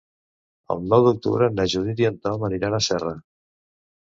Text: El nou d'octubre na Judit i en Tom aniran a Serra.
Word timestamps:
El 0.75 0.79
nou 0.93 1.03
d'octubre 1.07 1.49
na 1.57 1.67
Judit 1.75 2.01
i 2.05 2.09
en 2.11 2.17
Tom 2.25 2.47
aniran 2.49 2.79
a 2.79 2.81
Serra. 2.89 3.15